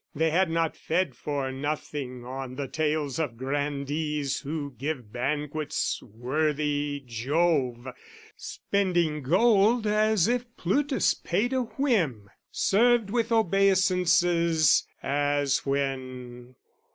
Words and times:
They 0.15 0.31
had 0.31 0.49
not 0.49 0.75
fed 0.75 1.15
for 1.15 1.51
nothing 1.51 2.25
on 2.25 2.55
the 2.55 2.67
tales 2.67 3.19
Of 3.19 3.37
grandees 3.37 4.39
who 4.39 4.73
give 4.79 5.13
banquets 5.13 6.01
worthy 6.01 7.03
Jove, 7.05 7.87
Spending 8.35 9.21
gold 9.21 9.85
as 9.85 10.27
if 10.27 10.47
Plutus 10.57 11.13
paid 11.13 11.53
a 11.53 11.61
whim, 11.61 12.31
Served 12.49 13.11
with 13.11 13.31
obeisances 13.31 14.87
as 15.03 15.63
when... 15.67 16.55